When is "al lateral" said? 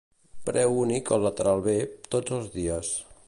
1.17-1.63